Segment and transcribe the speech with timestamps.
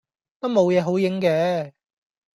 [0.39, 1.27] 都冇野好影既